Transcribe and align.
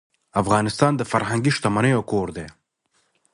افغانستان 0.41 0.91
د 0.97 1.01
فرهنګي 1.11 1.51
شتمنیو 1.55 2.01
کور 2.11 2.27
دی. 2.37 2.47